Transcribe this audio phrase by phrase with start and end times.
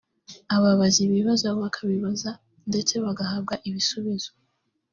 [0.55, 2.31] ababaza ibibazo bakabibaza
[2.69, 4.31] ndetse bagahabwa ibisubizo